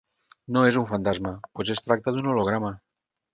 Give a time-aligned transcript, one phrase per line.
[0.55, 2.73] No és un fantasma, potser és tracta d'un holograma.